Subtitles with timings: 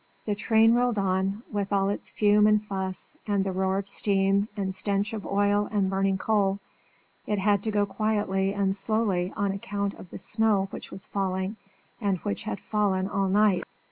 [0.25, 4.73] The train rolled on, with all its fume and fuss, and roar of steam, and
[4.73, 6.57] stench of oil and burning coal.
[7.27, 11.55] It had to go quietly and slowly on account of the snow which was falling,
[12.01, 13.63] and which had fallen all night.